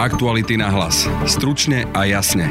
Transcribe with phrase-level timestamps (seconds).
[0.00, 1.04] Aktuality na hlas.
[1.28, 2.48] Stručne a jasne.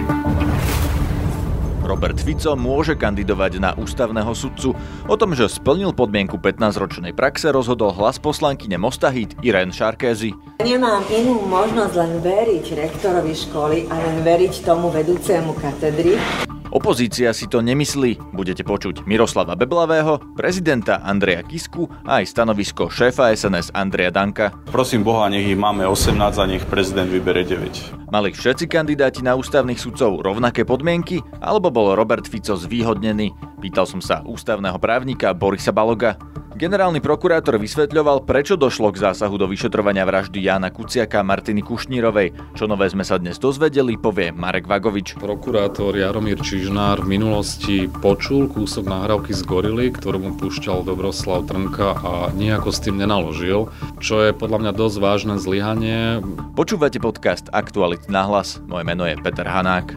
[1.81, 4.77] Robert Fico môže kandidovať na ústavného sudcu.
[5.09, 10.37] O tom, že splnil podmienku 15-ročnej praxe, rozhodol hlas poslankyne Mostahit Irene Šarkézy.
[10.61, 16.21] Nemám inú možnosť len veriť rektorovi školy a len veriť tomu vedúcemu katedry.
[16.69, 18.21] Opozícia si to nemyslí.
[18.29, 24.53] Budete počuť Miroslava Beblavého, prezidenta Andreja Kisku a aj stanovisko šéfa SNS Andreja Danka.
[24.69, 28.13] Prosím Boha, nech ich máme 18 a nech prezident vybere 9.
[28.13, 33.33] Mali všetci kandidáti na ústavných sudcov rovnaké podmienky, alebo bol Robert Fico zvýhodnený?
[33.61, 36.21] Pýtal som sa ústavného právnika Borisa Baloga.
[36.59, 42.35] Generálny prokurátor vysvetľoval, prečo došlo k zásahu do vyšetrovania vraždy Jána Kuciaka a Martiny Kušnírovej.
[42.51, 45.15] Čo nové sme sa dnes dozvedeli, povie Marek Vagovič.
[45.23, 51.95] Prokurátor Jaromír Čižnár v minulosti počul kúsok nahrávky z Gorily, ktorú mu púšťal Dobroslav Trnka
[51.95, 53.71] a nejako s tým nenaložil,
[54.03, 56.19] čo je podľa mňa dosť vážne zlyhanie.
[56.59, 58.59] Počúvate podcast Aktualit na hlas.
[58.67, 59.95] Moje meno je Peter Hanák.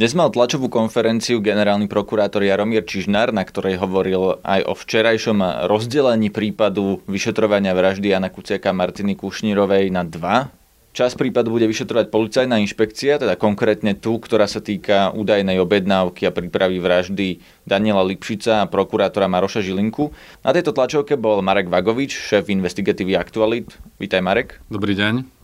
[0.00, 6.32] Dnes mal tlačovú konferenciu generálny prokurátor Jaromír Čižnár, na ktorej hovoril aj o včerajšom rozdelení
[6.32, 10.48] prípadu vyšetrovania vraždy Jana Kuciaka Martiny Kušnírovej na dva.
[10.96, 16.32] Čas prípadu bude vyšetrovať policajná inšpekcia, teda konkrétne tú, ktorá sa týka údajnej objednávky a
[16.32, 20.16] prípravy vraždy Daniela Lipšica a prokurátora Maroša Žilinku.
[20.40, 23.68] Na tejto tlačovke bol Marek Vagovič, šéf investigatívy Aktualit.
[24.00, 24.64] Vítaj Marek.
[24.72, 25.39] Dobrý deň.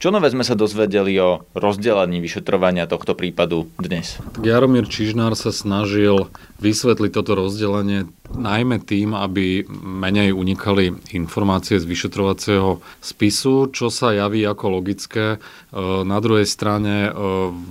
[0.00, 4.16] Čo nové sme sa dozvedeli o rozdelení vyšetrovania tohto prípadu dnes?
[4.40, 12.80] Jaromír Čižnár sa snažil vysvetliť toto rozdelenie najmä tým, aby menej unikali informácie z vyšetrovacieho
[13.04, 15.36] spisu, čo sa javí ako logické.
[15.36, 15.38] E,
[16.08, 17.10] na druhej strane e,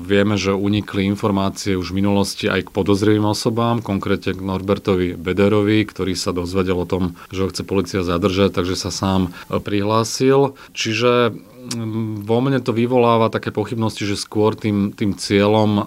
[0.06, 5.82] vieme, že unikli informácie už v minulosti aj k podozrivým osobám, konkrétne k Norbertovi Bederovi,
[5.82, 10.54] ktorý sa dozvedel o tom, že ho chce policia zadržať, takže sa sám e, prihlásil.
[10.78, 11.34] Čiže
[12.24, 15.84] vo mne to vyvoláva také pochybnosti, že skôr tým, tým cieľom e,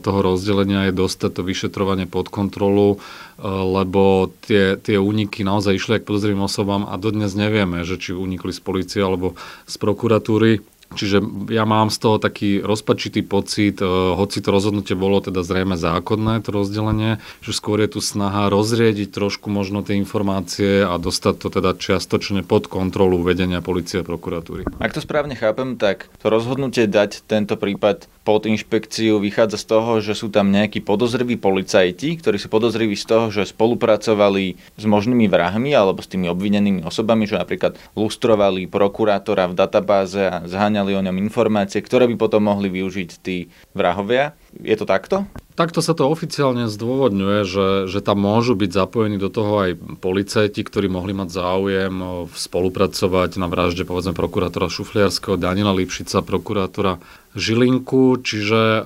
[0.00, 2.98] toho rozdelenia je dostať to vyšetrovanie pod kontrolu, e,
[3.46, 8.52] lebo tie, tie úniky naozaj išli k podozrivým osobám a dodnes nevieme, že či unikli
[8.52, 10.64] z policie alebo z prokuratúry.
[10.92, 15.74] Čiže ja mám z toho taký rozpačitý pocit, eh, hoci to rozhodnutie bolo teda zrejme
[15.80, 21.34] zákonné, to rozdelenie, že skôr je tu snaha rozriediť trošku možno tie informácie a dostať
[21.38, 24.66] to teda čiastočne pod kontrolu vedenia policie a prokuratúry.
[24.82, 29.92] Ak to správne chápem, tak to rozhodnutie dať tento prípad pod inšpekciu vychádza z toho,
[29.98, 35.26] že sú tam nejakí podozriví policajti, ktorí sú podozriví z toho, že spolupracovali s možnými
[35.26, 41.04] vrahmi alebo s tými obvinenými osobami, že napríklad lustrovali prokurátora v databáze a zháňali o
[41.06, 43.46] ňom informácie, ktoré by potom mohli využiť tí
[43.78, 44.34] vrahovia.
[44.58, 45.30] Je to takto?
[45.54, 49.70] Takto sa to oficiálne zdôvodňuje, že, že tam môžu byť zapojení do toho aj
[50.02, 56.98] policajti, ktorí mohli mať záujem spolupracovať na vražde povedzme prokurátora Šufliarského, Daniela Lipšica, prokurátora
[57.38, 58.82] Žilinku, čiže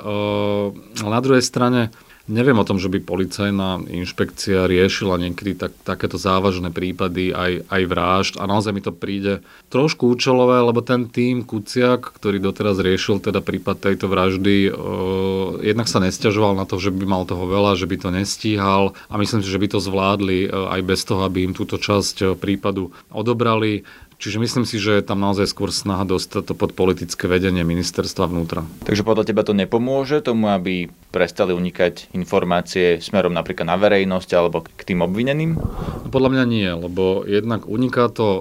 [1.01, 1.95] na druhej strane
[2.27, 7.83] Neviem o tom, že by policajná inšpekcia riešila niekedy tak, takéto závažné prípady aj, aj
[7.87, 13.23] vražd a naozaj mi to príde trošku účelové, lebo ten tým Kuciak, ktorý doteraz riešil
[13.23, 17.79] teda prípad tejto vraždy, uh, jednak sa nestiažoval na to, že by mal toho veľa,
[17.79, 21.23] že by to nestíhal a myslím si, že by to zvládli uh, aj bez toho,
[21.23, 23.87] aby im túto časť uh, prípadu odobrali.
[24.17, 28.25] Čiže myslím si, že je tam naozaj skôr snaha dostať to pod politické vedenie ministerstva
[28.33, 28.65] vnútra.
[28.89, 34.65] Takže podľa teba to nepomôže tomu, aby prestali unikať informácie smerom napríklad na verejnosť alebo
[34.65, 35.61] k tým obvineným?
[36.09, 38.41] Podľa mňa nie, lebo jednak uniká to e,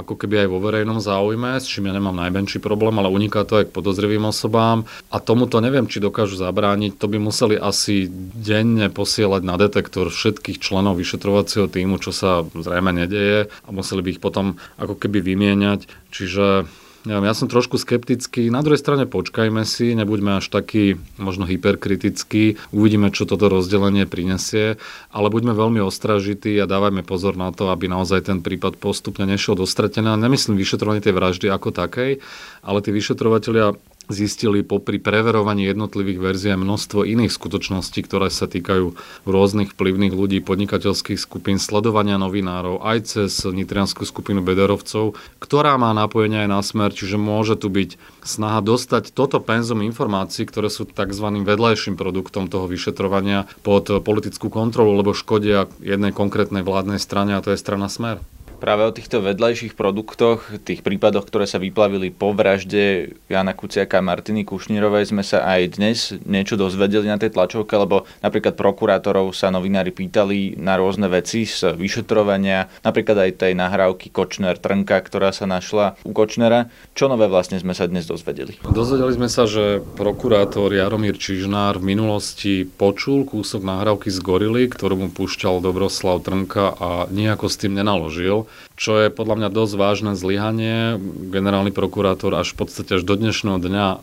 [0.00, 3.60] ako keby aj vo verejnom záujme, s čím ja nemám najmenší problém, ale uniká to
[3.60, 6.96] aj k podozrivým osobám a tomuto neviem, či dokážu zabrániť.
[6.96, 12.96] To by museli asi denne posielať na detektor všetkých členov vyšetrovacieho týmu, čo sa zrejme
[12.96, 15.84] nedeje a museli by ich potom ako keby vymieňať.
[16.12, 16.64] Čiže
[17.04, 18.48] neviem, ja som trošku skeptický.
[18.48, 24.78] Na druhej strane počkajme si, nebuďme až taký možno hyperkritický, uvidíme, čo toto rozdelenie prinesie,
[25.10, 29.58] ale buďme veľmi ostražití a dávajme pozor na to, aby naozaj ten prípad postupne nešiel
[29.58, 30.18] do stretenia.
[30.18, 32.22] Nemyslím vyšetrovanie tej vraždy ako takej,
[32.62, 33.78] ale tí vyšetrovateľia
[34.12, 38.92] zistili popri preverovaní jednotlivých verzií množstvo iných skutočností, ktoré sa týkajú
[39.24, 46.44] rôznych vplyvných ľudí, podnikateľských skupín, sledovania novinárov aj cez nitrianskú skupinu Bederovcov, ktorá má napojenie
[46.44, 51.26] aj na smer, čiže môže tu byť snaha dostať toto penzum informácií, ktoré sú tzv.
[51.42, 57.50] vedľajším produktom toho vyšetrovania pod politickú kontrolu, lebo škodia jednej konkrétnej vládnej strane a to
[57.50, 58.20] je strana Smer.
[58.62, 64.06] Práve o týchto vedľajších produktoch, tých prípadoch, ktoré sa vyplavili po vražde Jana Kuciaka a
[64.06, 69.50] Martiny Kušnírovej, sme sa aj dnes niečo dozvedeli na tej tlačovke, lebo napríklad prokurátorov sa
[69.50, 75.50] novinári pýtali na rôzne veci z vyšetrovania, napríklad aj tej nahrávky Kočner Trnka, ktorá sa
[75.50, 76.70] našla u Kočnera.
[76.94, 78.62] Čo nové vlastne sme sa dnes dozvedeli?
[78.62, 85.02] Dozvedeli sme sa, že prokurátor Jaromír Čižnár v minulosti počul kúsok nahrávky z Gorily, ktorú
[85.02, 88.46] mu púšťal Dobroslav Trnka a nejako s tým nenaložil
[88.76, 90.98] čo je podľa mňa dosť vážne zlyhanie.
[91.30, 93.96] Generálny prokurátor až v podstate až do dnešného dňa e,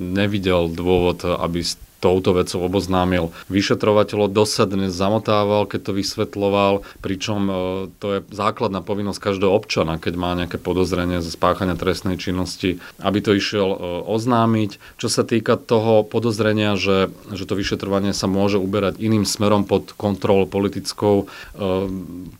[0.00, 1.66] nevidel dôvod, aby
[2.02, 7.54] touto vecou oboznámil vyšetrovateľov, dosadne zamotával, keď to vysvetloval, pričom e,
[8.02, 13.22] to je základná povinnosť každého občana, keď má nejaké podozrenie ze spáchania trestnej činnosti, aby
[13.22, 13.78] to išiel e,
[14.10, 14.98] oznámiť.
[14.98, 19.94] Čo sa týka toho podozrenia, že, že to vyšetrovanie sa môže uberať iným smerom pod
[19.94, 21.24] kontrolou politickou, e,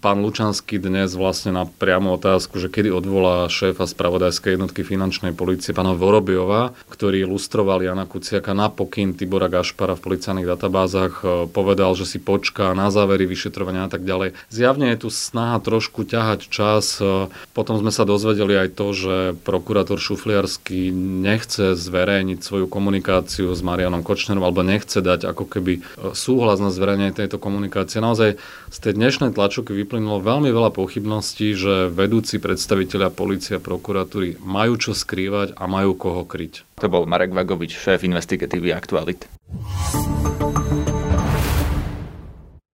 [0.03, 5.70] pán Lučanský dnes vlastne na priamu otázku, že kedy odvolá šéfa spravodajskej jednotky finančnej policie,
[5.70, 11.93] pána Vorobiova, ktorý lustroval Jana Kuciaka na pokyn Tibora Gašpara v policajných databázach e, povedal,
[11.93, 14.32] že si počká na závery vyšetrovania a tak ďalej.
[14.49, 16.96] Zjavne je tu snaha trošku ťahať čas.
[16.96, 19.14] E, potom sme sa dozvedeli aj to, že
[19.44, 25.81] prokurátor Šufliarsky nechce zverejniť svoju komunikáciu s Marianom Kočnerom alebo nechce dať ako keby e,
[26.16, 28.00] súhlas na zverejnenie tejto komunikácie.
[28.00, 28.40] Naozaj
[28.72, 34.81] z tej dnešnej tlačovky vyplynulo veľmi veľa pochybností, že vedúci predstaviteľa policie a prokuratúry majú
[34.81, 36.71] čo skrývať a majú koho kryť.
[36.82, 39.31] To bol Marek Vagovič, šéf investigatívy Aktualit.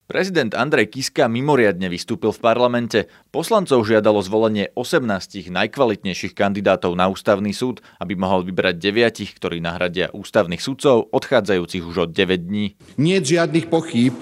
[0.08, 3.12] Prezident Andrej Kiska mimoriadne vystúpil v parlamente.
[3.28, 10.08] Poslancov žiadalo zvolenie 18 najkvalitnejších kandidátov na ústavný súd, aby mohol vybrať deviatich, ktorí nahradia
[10.16, 12.80] ústavných sudcov, odchádzajúcich už od 9 dní.
[12.96, 14.16] Nie je žiadnych pochýb,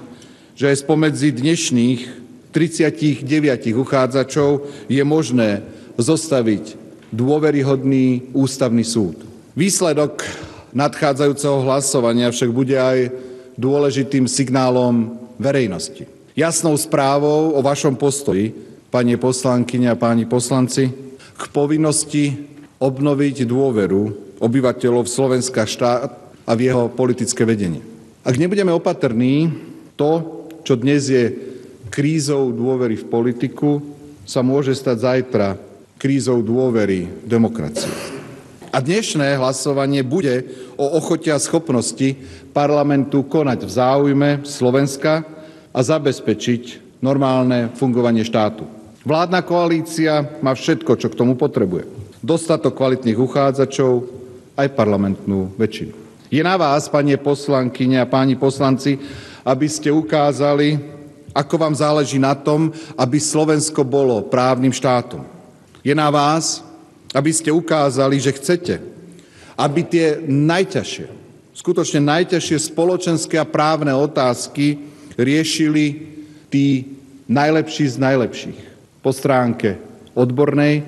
[0.59, 2.01] že spomedzi dnešných
[2.51, 3.23] 39
[3.71, 5.63] uchádzačov je možné
[5.95, 6.75] zostaviť
[7.15, 9.36] dôveryhodný ústavný súd.
[9.57, 10.21] Výsledok
[10.77, 13.09] nadchádzajúceho hlasovania však bude aj
[13.57, 16.05] dôležitým signálom verejnosti.
[16.37, 18.53] Jasnou správou o vašom postoji,
[18.93, 20.93] pani poslankyne a páni poslanci,
[21.41, 22.37] k povinnosti
[22.77, 26.13] obnoviť dôveru obyvateľov Slovenska štát
[26.45, 27.81] a v jeho politické vedenie.
[28.29, 29.57] Ak nebudeme opatrní,
[29.97, 31.33] to, čo dnes je
[31.89, 33.81] krízou dôvery v politiku,
[34.29, 35.57] sa môže stať zajtra
[35.97, 38.06] krízou dôvery v demokraciu.
[38.77, 40.45] A dnešné hlasovanie bude
[40.77, 42.13] o ochote a schopnosti
[42.53, 45.25] parlamentu konať v záujme Slovenska
[45.73, 48.69] a zabezpečiť normálne fungovanie štátu.
[49.01, 51.89] Vládna koalícia má všetko, čo k tomu potrebuje.
[52.21, 54.13] Dostatok kvalitných uchádzačov,
[54.61, 55.97] aj parlamentnú väčšinu.
[56.29, 59.01] Je na vás, pani poslankyne a páni poslanci,
[59.41, 60.77] aby ste ukázali,
[61.33, 65.25] ako vám záleží na tom, aby Slovensko bolo právnym štátom.
[65.81, 66.66] Je na vás,
[67.17, 68.77] aby ste ukázali, že chcete,
[69.57, 71.09] aby tie najťažšie,
[71.57, 74.77] skutočne najťažšie spoločenské a právne otázky
[75.17, 76.13] riešili
[76.53, 76.85] tí
[77.25, 78.61] najlepší z najlepších
[79.01, 79.81] po stránke
[80.13, 80.85] odbornej,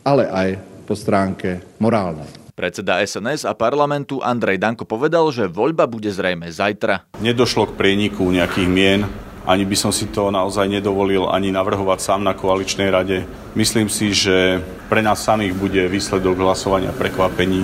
[0.00, 0.48] ale aj
[0.88, 2.26] po stránke morálnej.
[2.56, 7.04] Predseda SNS a parlamentu Andrej Danko povedal, že voľba bude zrejme zajtra.
[7.20, 9.04] Nedošlo k prieniku nejakých mien,
[9.46, 13.22] ani by som si to naozaj nedovolil ani navrhovať sám na koaličnej rade.
[13.54, 14.58] Myslím si, že
[14.90, 17.62] pre nás samých bude výsledok hlasovania prekvapení,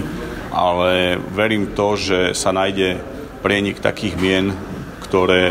[0.55, 3.03] ale verím to, že sa nájde
[3.43, 4.55] prienik takých mien,
[5.03, 5.51] ktoré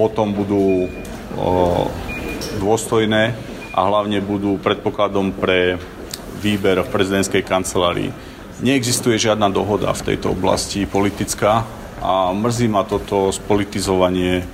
[0.00, 0.88] potom budú
[1.36, 1.92] o,
[2.56, 3.36] dôstojné
[3.76, 5.76] a hlavne budú predpokladom pre
[6.40, 8.10] výber v prezidentskej kancelárii.
[8.64, 11.62] Neexistuje žiadna dohoda v tejto oblasti politická
[11.98, 14.46] a mrzí ma toto spolitizovanie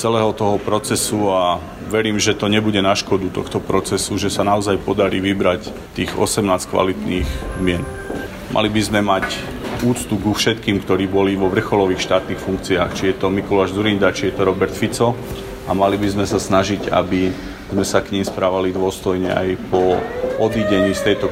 [0.00, 1.60] celého toho procesu a
[1.92, 6.40] verím, že to nebude na škodu tohto procesu, že sa naozaj podarí vybrať tých 18
[6.72, 7.28] kvalitných
[7.60, 7.84] mien.
[8.48, 9.36] Mali by sme mať
[9.84, 14.32] úctu ku všetkým, ktorí boli vo vrcholových štátnych funkciách, či je to Mikuláš Zurinda, či
[14.32, 15.12] je to Robert Fico
[15.68, 17.28] a mali by sme sa snažiť, aby
[17.68, 20.00] sme sa k ním správali dôstojne aj po
[20.40, 21.28] odídení z tejto,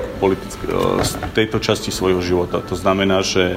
[1.03, 2.61] z tejto časti svojho života.
[2.69, 3.57] To znamená, že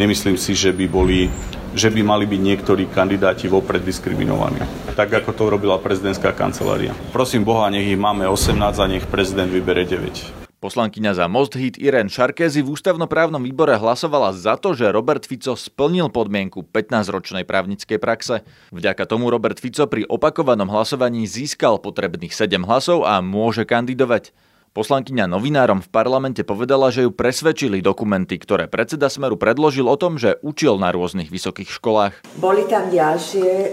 [0.00, 1.28] nemyslím si, že by boli
[1.76, 4.64] že by mali byť niektorí kandidáti vopred diskriminovaní.
[4.96, 6.96] Tak ako to urobila prezidentská kancelária.
[7.12, 10.46] Prosím Boha, nech ich máme 18 a nech prezident vybere 9.
[10.56, 15.52] Poslankyňa za Most Hit Irene Šarkézy v ústavnoprávnom výbore hlasovala za to, že Robert Fico
[15.52, 18.40] splnil podmienku 15-ročnej právnickej praxe.
[18.72, 24.32] Vďaka tomu Robert Fico pri opakovanom hlasovaní získal potrebných 7 hlasov a môže kandidovať.
[24.76, 30.20] Poslankyňa novinárom v parlamente povedala, že ju presvedčili dokumenty, ktoré predseda Smeru predložil o tom,
[30.20, 32.20] že učil na rôznych vysokých školách.
[32.36, 33.68] Boli tam ďalšie e,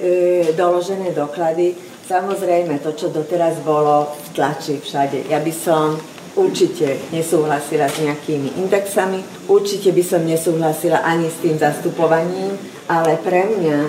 [0.55, 5.31] doložené doklady, Samozrejme, to, čo doteraz bolo v tlači všade.
[5.31, 5.95] Ja by som
[6.35, 12.59] určite nesúhlasila s nejakými indexami, určite by som nesúhlasila ani s tým zastupovaním,
[12.91, 13.79] ale pre mňa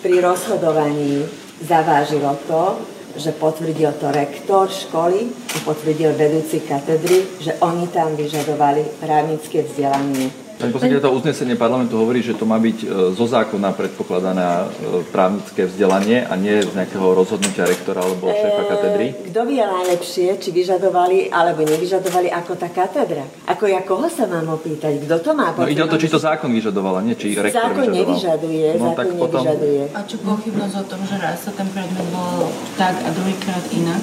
[0.00, 1.28] pri rozhodovaní
[1.60, 2.80] zavážilo to,
[3.16, 10.49] že potvrdil to rektor školy a potvrdil vedúci katedry, že oni tam vyžadovali právnické vzdelanie
[10.60, 12.86] Pani poslankyňa, to uznesenie parlamentu hovorí, že to má byť e,
[13.16, 14.64] zo zákona predpokladané e,
[15.08, 19.06] právnické vzdelanie a nie z nejakého rozhodnutia rektora alebo e, šéfa katedry?
[19.32, 23.24] Kto vie najlepšie, či vyžadovali alebo nevyžadovali ako tá katedra?
[23.48, 25.00] Ako ja koho sa mám opýtať?
[25.08, 25.56] Kto to má?
[25.56, 27.96] No ide o to, či to zákon vyžadovala, nie či rektor zákon vyžadoval.
[27.96, 29.40] nevyžaduje, no, zákon tak potom...
[29.40, 29.82] nevyžaduje.
[29.96, 34.00] A čo pochybnosť o tom, že raz sa ten predmet bol tak a druhýkrát inak?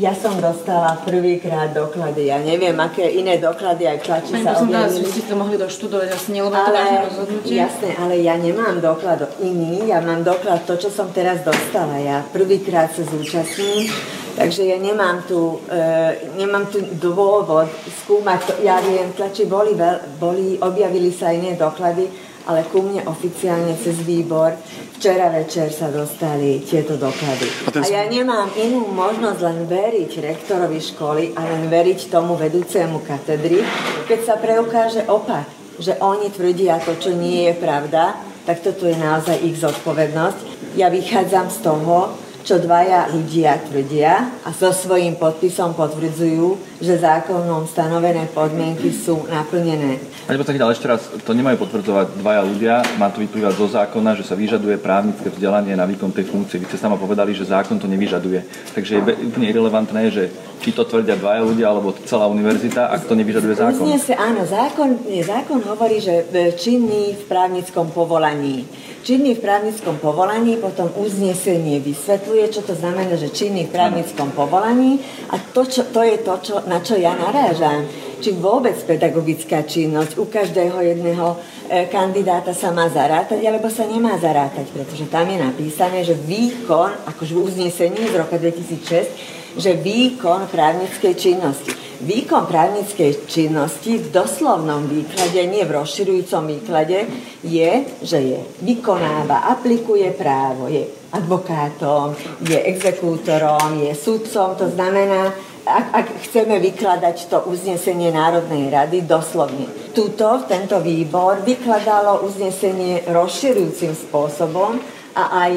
[0.00, 2.32] Ja som dostala prvýkrát doklady.
[2.32, 5.06] Ja neviem, aké iné doklady aj tlači sa objavili.
[5.06, 7.54] Pani ste to mohli doštudovať rozhodovať asi nie, lebo ale, to vážne rozhodnutie.
[7.58, 11.98] Jasné, ale ja nemám doklad iný, ja mám doklad to, čo som teraz dostala.
[11.98, 13.90] Ja prvýkrát sa zúčastním,
[14.38, 17.66] takže ja nemám tu, e, nemám tu dôvod
[18.04, 18.52] skúmať to.
[18.62, 19.74] Ja viem, tlači boli,
[20.22, 24.56] boli, objavili sa iné doklady, ale ku mne oficiálne cez výbor
[24.96, 27.76] včera večer sa dostali tieto doklady.
[27.76, 33.04] A, a ja nemám inú možnosť len veriť rektorovi školy a len veriť tomu vedúcemu
[33.04, 33.60] katedry,
[34.08, 38.96] keď sa preukáže opak že oni tvrdia to, čo nie je pravda, tak toto je
[38.98, 40.74] naozaj ich zodpovednosť.
[40.74, 47.66] Ja vychádzam z toho, čo dvaja ľudia tvrdia a so svojím podpisom potvrdzujú, že zákonom
[47.66, 49.98] stanovené podmienky sú naplnené.
[50.28, 54.14] Pani poslankyňa, ale ešte raz, to nemajú potvrdzovať dvaja ľudia, má to vyplývať zo zákona,
[54.14, 56.60] že sa vyžaduje právnické vzdelanie na výkon tej funkcie.
[56.60, 58.44] Vy ste sama povedali, že zákon to nevyžaduje.
[58.76, 59.02] Takže je
[59.32, 60.28] úplne irrelevantné, že
[60.60, 63.82] či to tvrdia dvaja ľudia alebo celá univerzita, ak to nevyžaduje zákon.
[63.88, 66.28] Uznese, áno, zákon, zákon hovorí, že
[66.60, 68.68] činný v právnickom povolaní
[69.08, 71.80] činný v právnickom povolaní, potom uznesenie
[72.28, 75.00] vysvetľuje, čo to znamená, že činný v právnickom povolaní
[75.32, 77.88] a to, čo, to je to, čo, na čo ja narážam.
[78.20, 81.38] Či vôbec pedagogická činnosť u každého jedného
[81.70, 87.08] e, kandidáta sa má zarátať, alebo sa nemá zarátať, pretože tam je napísané, že výkon,
[87.08, 94.86] akože v uznesení z roka 2006, že výkon právnickej činnosti Výkon právnickej činnosti v doslovnom
[94.86, 97.10] výklade, nie v rozširujúcom výklade,
[97.42, 97.72] je,
[98.06, 102.12] že je vykonáva, aplikuje právo, je advokátom,
[102.44, 105.32] je exekútorom, je sudcom, to znamená,
[105.68, 109.68] ak, ak chceme vykladať to uznesenie Národnej rady doslovne.
[109.92, 114.80] Tuto, tento výbor vykladalo uznesenie rozširujúcim spôsobom
[115.12, 115.52] a aj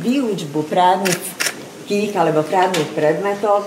[0.00, 3.64] výučbu právnických alebo právnych predmetov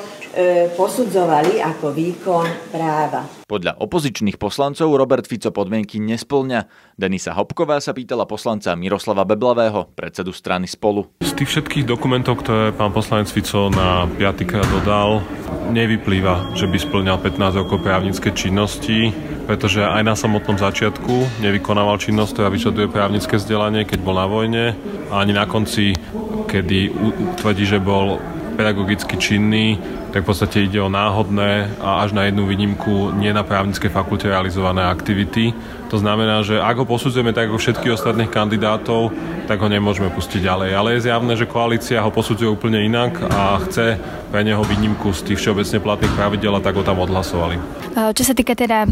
[0.78, 3.26] posudzovali ako výkon práva.
[3.50, 6.70] Podľa opozičných poslancov Robert Fico podmienky nesplňa.
[6.94, 11.10] Denisa Hopková sa pýtala poslanca Miroslava Beblavého, predsedu strany Spolu.
[11.26, 15.26] Z tých všetkých dokumentov, ktoré pán poslanec Fico na piatýkrát dodal,
[15.74, 19.10] nevyplýva, že by splňal 15 rokov právnické činnosti,
[19.50, 24.78] pretože aj na samotnom začiatku nevykonával činnosť, ktorá vyžaduje právnické vzdelanie, keď bol na vojne
[25.10, 25.98] a ani na konci,
[26.46, 26.94] kedy
[27.42, 28.22] tvrdí, že bol
[28.60, 29.80] pedagogicky činný,
[30.12, 34.28] tak v podstate ide o náhodné a až na jednu výnimku nie na právnickej fakulte
[34.28, 35.56] realizované aktivity.
[35.88, 39.16] To znamená, že ak ho posudzujeme tak ako všetkých ostatných kandidátov,
[39.48, 40.70] tak ho nemôžeme pustiť ďalej.
[40.76, 43.96] Ale je zjavné, že koalícia ho posudzuje úplne inak a chce
[44.28, 47.56] pre neho výnimku z tých všeobecne platných pravidel a tak ho tam odhlasovali.
[47.96, 48.86] Čo sa týka teda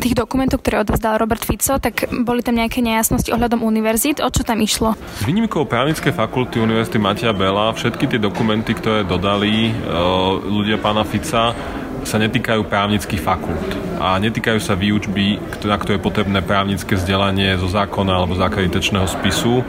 [0.00, 4.22] tých dokumentov, ktoré odovzdal Robert Fico, tak boli tam nejaké nejasnosti ohľadom univerzít.
[4.24, 4.94] O čo tam išlo?
[4.94, 9.72] S výnimkou právnickej fakulty Univerzity Matia Bela všetky tie dokumenty, ktoré dodali e,
[10.46, 11.54] ľudia pána Fica,
[12.06, 15.36] sa netýkajú právnických fakult a netýkajú sa výučby,
[15.66, 19.60] na ktoré je potrebné právnické vzdelanie zo zákona alebo z akreditačného spisu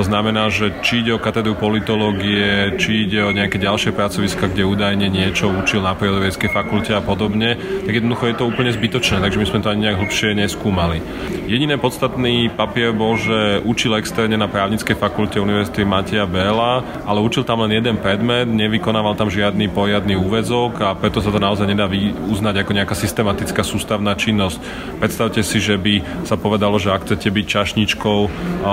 [0.00, 4.64] to znamená, že či ide o katedru politológie, či ide o nejaké ďalšie pracoviska, kde
[4.64, 9.36] údajne niečo učil na prírodovedskej fakulte a podobne, tak jednoducho je to úplne zbytočné, takže
[9.36, 11.04] my sme to ani nejak hlbšie neskúmali.
[11.44, 17.44] Jediné podstatný papier bol, že učil externe na právnickej fakulte Univerzity Matia Bela, ale učil
[17.44, 21.84] tam len jeden predmet, nevykonával tam žiadny poriadny úvezok a preto sa to naozaj nedá
[22.24, 24.64] uznať ako nejaká systematická sústavná činnosť.
[24.96, 28.18] Predstavte si, že by sa povedalo, že ak chcete byť čašničkou,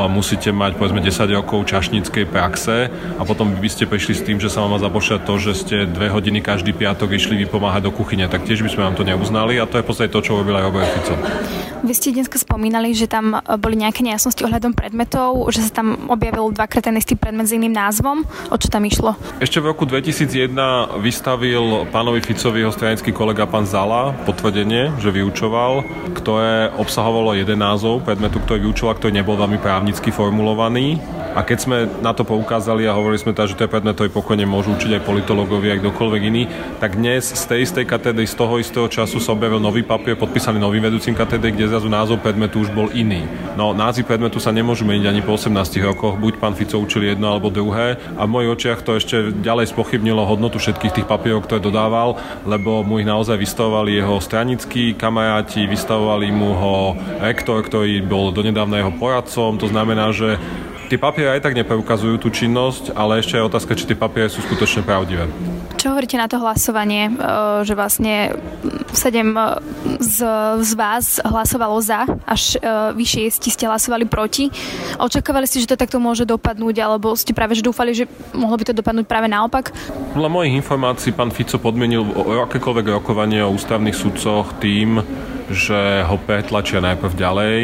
[0.08, 4.38] musíte mať povedzme 10 10 rokov čašníckej praxe a potom by ste prišli s tým,
[4.38, 8.30] že sa vám má to, že ste dve hodiny každý piatok išli vypomáhať do kuchyne,
[8.30, 10.54] tak tiež by sme vám to neuznali a to je v podstate to, čo robil
[10.54, 11.18] aj Robert Fico.
[11.82, 16.54] Vy ste dnes spomínali, že tam boli nejaké nejasnosti ohľadom predmetov, že sa tam objavil
[16.54, 18.26] dvakrát ten istý predmet s iným názvom.
[18.54, 19.18] O čo tam išlo?
[19.42, 20.52] Ešte v roku 2001
[21.00, 25.86] vystavil pánovi Ficovi jeho stranický kolega pán Zala potvrdenie, že vyučoval,
[26.18, 31.00] ktoré obsahovalo jeden názov predmetu, ktorý vyučoval, ktorý nebol veľmi právnicky formulovaný
[31.34, 34.10] A keď sme na to poukázali a hovorili sme teda, že to je predmet, ktorý
[34.14, 36.44] pokojne môžu učiť aj politológovia, aj kdokoľvek iný,
[36.78, 40.62] tak dnes z tej istej katedry, z toho istého času sa objavil nový papier, podpísaný
[40.62, 43.26] novým vedúcim katedry, kde zrazu názov predmetu už bol iný.
[43.58, 47.34] No názvy predmetu sa nemôžu meniť ani po 18 rokoch, buď pán Fico učil jedno
[47.34, 47.98] alebo druhé.
[48.18, 52.86] A v mojich očiach to ešte ďalej spochybnilo hodnotu všetkých tých papierov, ktoré dodával, lebo
[52.86, 56.76] mu ich naozaj vystavovali jeho stranickí kamaráti, vystavovali mu ho
[57.22, 60.38] rektor, ktorý bol donedávna jeho poradcom, to znamená, že
[60.88, 64.40] Tie papiere aj tak nepeukazujú tú činnosť, ale ešte je otázka, či tie papiere sú
[64.40, 65.28] skutočne pravdivé.
[65.76, 67.14] Čo hovoríte na to hlasovanie, e,
[67.68, 68.32] že vlastne
[68.96, 69.60] sedem e,
[70.00, 70.24] z,
[70.64, 74.48] z vás hlasovalo za, až e, vy šiesti ste hlasovali proti.
[74.96, 78.72] Očakávali ste, že to takto môže dopadnúť, alebo ste práve že dúfali, že mohlo by
[78.72, 79.76] to dopadnúť práve naopak?
[80.16, 82.08] Podľa mojich informácií pán Fico podmienil
[82.48, 85.04] akékoľvek rokovanie o ústavných sudcoch tým,
[85.52, 87.58] že ho pretlačia najprv ďalej,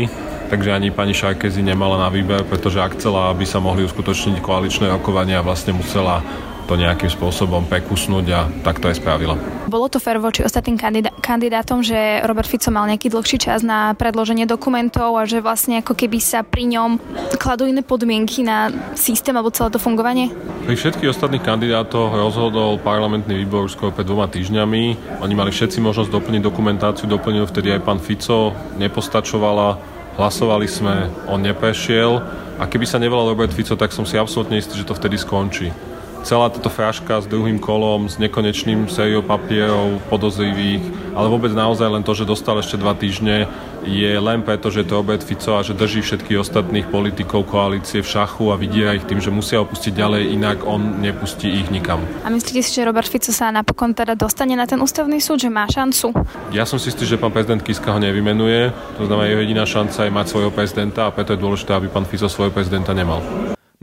[0.54, 4.86] takže ani pani Šarkezi nemala na výber, pretože ak chcela, aby sa mohli uskutočniť koaličné
[4.86, 6.22] rokovania, vlastne musela
[6.70, 9.34] to nejakým spôsobom prekusnúť a tak to aj spravila.
[9.66, 13.98] Bolo to fér voči ostatným kandidá- kandidátom, že Robert Fico mal nejaký dlhší čas na
[13.98, 17.02] predloženie dokumentov a že vlastne ako keby sa pri ňom
[17.42, 20.30] kladú iné podmienky na systém alebo celé to fungovanie?
[20.70, 25.18] Pri všetkých ostatných kandidátoch rozhodol parlamentný výbor skôr pred dvoma týždňami.
[25.20, 31.42] Oni mali všetci možnosť doplniť dokumentáciu, doplnil vtedy aj pán Fico, nepostačovala Hlasovali sme, on
[31.42, 32.22] neprešiel
[32.62, 35.93] a keby sa nevolal Robert Fico, tak som si absolútne istý, že to vtedy skončí
[36.24, 42.04] celá táto fráška s druhým kolom, s nekonečným sériou papierov podozrivých, ale vôbec naozaj len
[42.04, 43.46] to, že dostal ešte dva týždne,
[43.84, 48.08] je len preto, že to Robert Fico a že drží všetkých ostatných politikov koalície v
[48.08, 52.00] šachu a vidia ich tým, že musia opustiť ďalej, inak on nepustí ich nikam.
[52.24, 55.52] A myslíte si, že Robert Fico sa napokon teda dostane na ten ústavný súd, že
[55.52, 56.16] má šancu?
[56.56, 60.08] Ja som si istý, že pán prezident Kiska ho nevymenuje, to znamená, jeho jediná šanca
[60.08, 63.20] je mať svojho prezidenta a preto je dôležité, aby pán Fico svojho prezidenta nemal.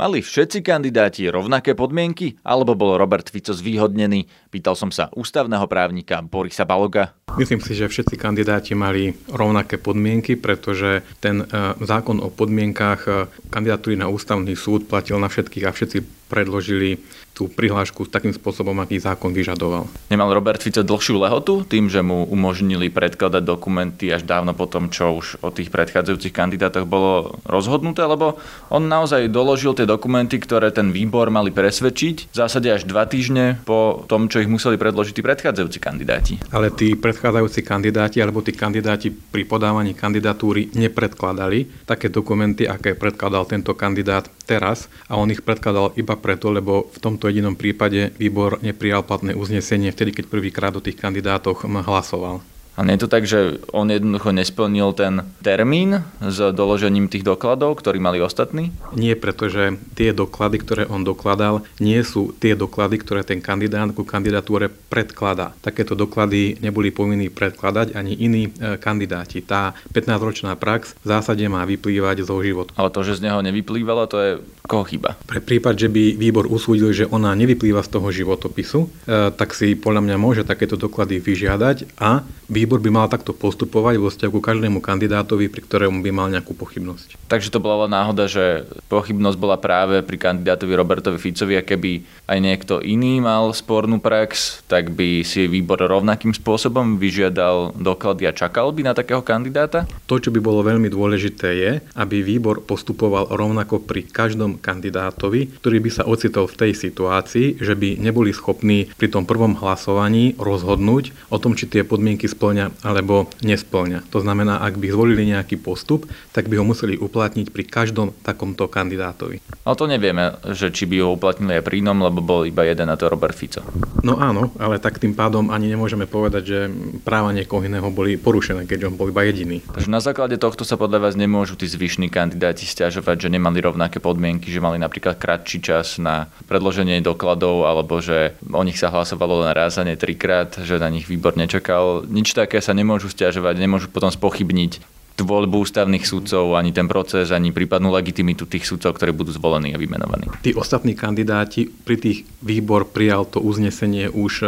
[0.00, 4.24] Mali všetci kandidáti rovnaké podmienky, alebo bol Robert Fico zvýhodnený?
[4.48, 7.12] Pýtal som sa ústavného právnika Borisa Baloga.
[7.36, 13.12] Myslím si, že všetci kandidáti mali rovnaké podmienky, pretože ten e, zákon o podmienkách e,
[13.52, 17.02] kandidatúry na ústavný súd platil na všetkých a všetci predložili
[17.40, 19.88] tú prihlášku takým spôsobom, aký zákon vyžadoval.
[20.12, 24.92] Nemal Robert Fico dlhšiu lehotu tým, že mu umožnili predkladať dokumenty až dávno po tom,
[24.92, 28.36] čo už o tých predchádzajúcich kandidátoch bolo rozhodnuté, lebo
[28.68, 33.56] on naozaj doložil tie dokumenty, ktoré ten výbor mali presvedčiť v zásade až dva týždne
[33.64, 36.34] po tom, čo ich museli predložiť tí predchádzajúci kandidáti.
[36.52, 43.48] Ale tí predchádzajúci kandidáti alebo tí kandidáti pri podávaní kandidatúry nepredkladali také dokumenty, aké predkladal
[43.48, 48.60] tento kandidát teraz a on ich predkladal iba preto, lebo v tomto jedinom prípade výbor
[48.60, 52.59] neprijal platné uznesenie vtedy, keď prvýkrát o tých kandidátoch hlasoval.
[52.78, 57.78] A nie je to tak, že on jednoducho nesplnil ten termín s doložením tých dokladov,
[57.78, 58.72] ktorý mali ostatní?
[58.96, 64.02] Nie, pretože tie doklady, ktoré on dokladal, nie sú tie doklady, ktoré ten kandidát ku
[64.02, 65.52] kandidatúre predkladá.
[65.60, 69.44] Takéto doklady neboli povinní predkladať ani iní e, kandidáti.
[69.44, 72.72] Tá 15-ročná prax v zásade má vyplývať zo života.
[72.80, 74.30] Ale to, že z neho nevyplývalo, to je
[74.70, 75.18] koho chyba?
[75.26, 78.88] Pre prípad, že by výbor usúdil, že ona nevyplýva z toho životopisu, e,
[79.34, 83.96] tak si podľa mňa môže takéto doklady vyžiadať a výbor výbor by mal takto postupovať
[83.96, 87.16] vo vzťahu ku každému kandidátovi, pri ktorému by mal nejakú pochybnosť.
[87.32, 92.38] Takže to bola náhoda, že pochybnosť bola práve pri kandidátovi Robertovi Ficovi a keby aj
[92.38, 98.76] niekto iný mal spornú prax, tak by si výbor rovnakým spôsobom vyžiadal doklady a čakal
[98.76, 99.88] by na takého kandidáta?
[100.04, 105.78] To, čo by bolo veľmi dôležité je, aby výbor postupoval rovnako pri každom kandidátovi, ktorý
[105.80, 111.30] by sa ocitol v tej situácii, že by neboli schopní pri tom prvom hlasovaní rozhodnúť
[111.32, 114.10] o tom, či tie podmienky splňa splňa alebo nesplňa.
[114.10, 118.66] To znamená, ak by zvolili nejaký postup, tak by ho museli uplatniť pri každom takomto
[118.66, 119.38] kandidátovi.
[119.62, 122.90] Ale to nevieme, že či by ho uplatnili aj pri inom, lebo bol iba jeden
[122.90, 123.62] a to Robert Fico.
[124.02, 126.58] No áno, ale tak tým pádom ani nemôžeme povedať, že
[127.06, 129.62] práva niekoho iného boli porušené, keďže on bol iba jediný.
[129.62, 134.02] Takže na základe tohto sa podľa vás nemôžu tí zvyšní kandidáti stiažovať, že nemali rovnaké
[134.02, 139.46] podmienky, že mali napríklad kratší čas na predloženie dokladov, alebo že o nich sa hlasovalo
[139.46, 142.08] len raz a nie trikrát, že na nich výbor nečakal.
[142.08, 147.52] Nič také sa nemôžu stiažovať, nemôžu potom spochybniť voľbu ústavných sudcov, ani ten proces, ani
[147.52, 150.32] prípadnú legitimitu tých sudcov, ktorí budú zvolení a vymenovaní.
[150.40, 154.46] Tí ostatní kandidáti, pri tých výbor prijal to uznesenie už e,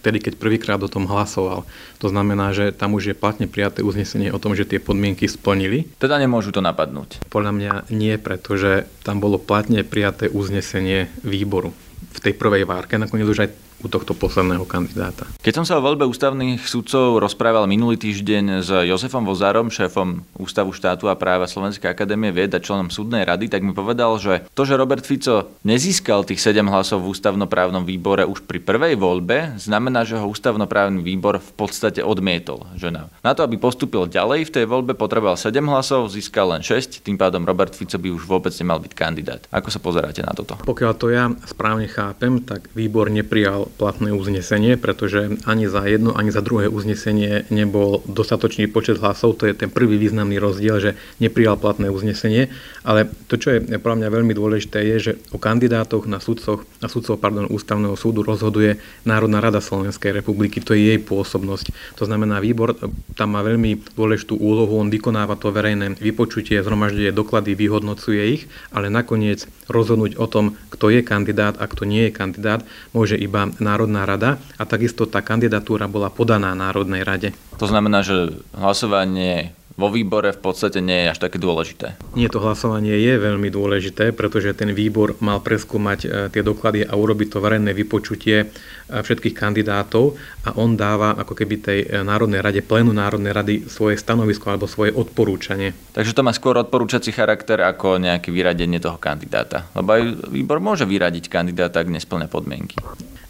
[0.00, 1.68] vtedy, keď prvýkrát o tom hlasoval.
[2.00, 5.88] To znamená, že tam už je platne prijaté uznesenie o tom, že tie podmienky splnili.
[6.00, 7.20] Teda nemôžu to napadnúť?
[7.28, 11.76] Podľa mňa nie, pretože tam bolo platne prijaté uznesenie výboru
[12.14, 12.94] v tej prvej várke.
[12.94, 13.50] Nakoniec už aj
[13.82, 15.26] u tohto posledného kandidáta.
[15.42, 20.72] Keď som sa o voľbe ústavných sudcov rozprával minulý týždeň s Jozefom Vozárom, šéfom Ústavu
[20.72, 24.64] štátu a práva Slovenskej akadémie vied a členom súdnej rady, tak mi povedal, že to,
[24.64, 30.04] že Robert Fico nezískal tých 7 hlasov v ústavnoprávnom výbore už pri prvej voľbe, znamená,
[30.08, 32.64] že ho ústavnoprávny výbor v podstate odmietol.
[32.76, 36.62] Že na, na to, aby postúpil ďalej v tej voľbe, potreboval 7 hlasov, získal len
[36.64, 39.42] 6, tým pádom Robert Fico by už vôbec nemal byť kandidát.
[39.52, 40.56] Ako sa pozeráte na toto?
[40.64, 46.30] Pokiaľ to ja správne chápem, tak výbor neprijal platné uznesenie, pretože ani za jedno, ani
[46.30, 49.40] za druhé uznesenie nebol dostatočný počet hlasov.
[49.40, 52.52] To je ten prvý významný rozdiel, že neprijal platné uznesenie.
[52.84, 56.88] Ale to, čo je pre mňa veľmi dôležité, je, že o kandidátoch na sudcoch, na
[56.92, 58.76] sudcov pardon, ústavného súdu rozhoduje
[59.08, 60.60] Národná rada Slovenskej republiky.
[60.60, 61.96] To je jej pôsobnosť.
[61.96, 62.76] To znamená, výbor
[63.16, 68.42] tam má veľmi dôležitú úlohu, on vykonáva to verejné vypočutie, zhromažďuje doklady, vyhodnocuje ich,
[68.74, 72.60] ale nakoniec rozhodnúť o tom, kto je kandidát a kto nie je kandidát,
[72.92, 77.28] môže iba Národná rada a takisto tá kandidatúra bola podaná Národnej rade.
[77.58, 81.98] To znamená, že hlasovanie vo výbore v podstate nie je až také dôležité.
[82.14, 86.94] Nie, to hlasovanie je veľmi dôležité, pretože ten výbor mal preskúmať e, tie doklady a
[86.94, 88.54] urobiť to verejné vypočutie
[88.88, 93.96] všetkých kandidátov a on dáva ako keby tej e, Národnej rade, plénu Národnej rady svoje
[93.96, 95.72] stanovisko alebo svoje odporúčanie.
[95.96, 99.72] Takže to má skôr odporúčací charakter ako nejaké vyradenie toho kandidáta.
[99.72, 102.76] Lebo aj výbor môže vyradiť kandidáta, ak nesplňa podmienky.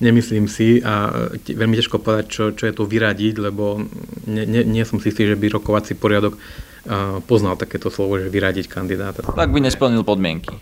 [0.03, 3.79] Nemyslím si a veľmi ťažko povedať, čo, čo je to vyradiť, lebo
[4.27, 6.35] nie, nie, nie som si istý, že by rokovací poriadok
[7.25, 9.25] poznal takéto slovo, že vyradiť kandidáta.
[9.25, 10.53] Ak by nesplnil podmienky.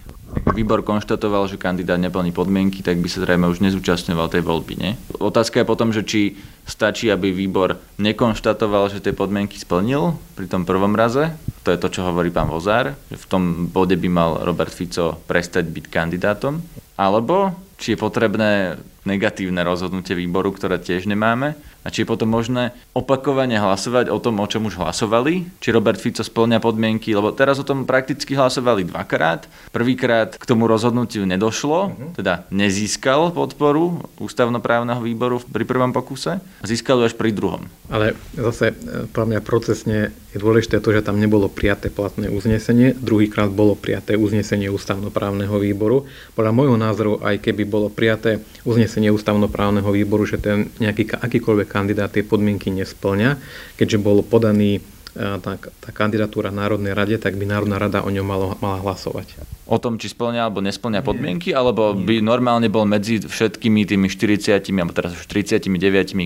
[0.52, 4.92] Výbor konštatoval, že kandidát neplní podmienky, tak by sa zrejme už nezúčastňoval tej voľby, nie?
[5.16, 6.36] Otázka je potom, že či
[6.68, 11.32] stačí, aby výbor nekonštatoval, že tie podmienky splnil pri tom prvom raze.
[11.64, 15.16] To je to, čo hovorí pán Vozár, že v tom bode by mal Robert Fico
[15.24, 16.60] prestať byť kandidátom.
[17.00, 21.58] Alebo či je potrebné negatívne rozhodnutie výboru, ktoré tiež nemáme.
[21.82, 25.98] A či je potom možné opakovane hlasovať o tom, o čom už hlasovali, či Robert
[25.98, 29.50] Fico splňa podmienky, lebo teraz o tom prakticky hlasovali dvakrát.
[29.74, 32.14] Prvýkrát k tomu rozhodnutiu nedošlo, uh-huh.
[32.14, 37.66] teda nezískal podporu ústavnoprávneho výboru pri prvom pokuse, získal ju až pri druhom.
[37.90, 42.96] Ale zase e, podľa mňa procesne je dôležité to, že tam nebolo prijaté platné uznesenie,
[42.96, 46.08] druhýkrát bolo prijaté uznesenie ústavnoprávneho výboru.
[46.32, 52.08] Podľa môjho názoru, aj keby bolo prijaté uznesenie ústavnoprávneho výboru, že ten nejaký akýkoľvek kandidát
[52.08, 53.36] tie podmienky nesplňa,
[53.76, 54.80] keďže bol podaný
[55.12, 59.36] tá, tá kandidatúra Národnej rade, tak by Národná rada o ňom malo, mala hlasovať.
[59.68, 62.04] O tom, či splňa alebo nesplňa podmienky, alebo Nie.
[62.04, 65.68] by normálne bol medzi všetkými tými 40, alebo teraz už 39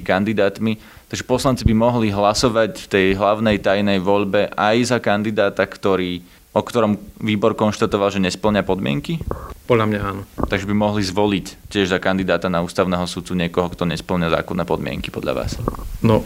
[0.06, 0.78] kandidátmi,
[1.10, 6.22] takže poslanci by mohli hlasovať v tej hlavnej tajnej voľbe aj za kandidáta, ktorý
[6.56, 9.20] o ktorom výbor konštatoval, že nesplňa podmienky?
[9.68, 10.22] Podľa mňa áno.
[10.48, 15.12] Takže by mohli zvoliť tiež za kandidáta na ústavného sudcu niekoho, kto nesplňa zákonné podmienky
[15.12, 15.60] podľa vás?
[16.00, 16.24] No,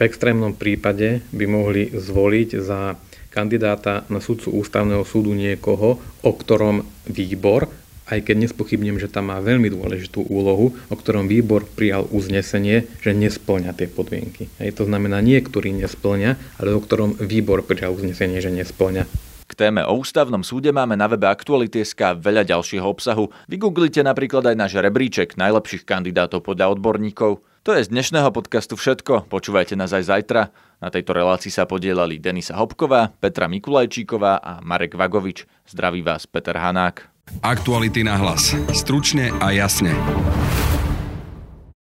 [0.00, 2.96] v extrémnom prípade by mohli zvoliť za
[3.28, 7.68] kandidáta na sudcu ústavného súdu niekoho, o ktorom výbor
[8.10, 13.14] aj keď nespochybnem, že tam má veľmi dôležitú úlohu, o ktorom výbor prijal uznesenie, že
[13.14, 14.50] nesplňa tie podmienky.
[14.58, 19.29] Hej, to znamená nie, ktorý nesplňa, ale o ktorom výbor prijal uznesenie, že nesplňa.
[19.50, 23.34] K téme o ústavnom súde máme na webe Aktuality.sk veľa ďalšieho obsahu.
[23.50, 27.42] Vygooglite napríklad aj náš rebríček najlepších kandidátov podľa odborníkov.
[27.66, 29.26] To je z dnešného podcastu všetko.
[29.26, 30.54] Počúvajte nás aj zajtra.
[30.78, 35.42] Na tejto relácii sa podielali Denisa Hopková, Petra Mikulajčíková a Marek Vagovič.
[35.66, 37.10] Zdraví vás Peter Hanák.
[37.42, 38.54] Aktuality na hlas.
[38.70, 39.90] Stručne a jasne.